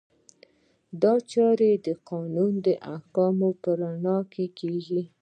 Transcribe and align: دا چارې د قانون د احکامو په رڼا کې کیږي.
دا 1.01 1.13
چارې 1.31 1.71
د 1.85 1.87
قانون 2.09 2.53
د 2.65 2.67
احکامو 2.95 3.49
په 3.61 3.69
رڼا 3.81 4.17
کې 4.33 4.45
کیږي. 4.59 5.01